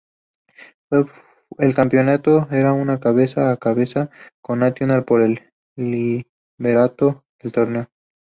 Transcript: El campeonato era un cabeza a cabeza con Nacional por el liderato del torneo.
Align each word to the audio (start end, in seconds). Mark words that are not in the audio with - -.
El 1.59 1.75
campeonato 1.75 2.47
era 2.49 2.73
un 2.73 2.97
cabeza 2.97 3.51
a 3.51 3.57
cabeza 3.57 4.09
con 4.41 4.57
Nacional 4.57 5.05
por 5.05 5.21
el 5.21 5.43
liderato 5.77 7.23
del 7.39 7.51
torneo. 7.51 7.87